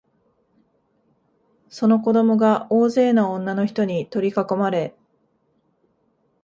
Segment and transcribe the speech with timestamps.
[1.69, 4.95] その子供が大勢の女のひとに取りかこまれ、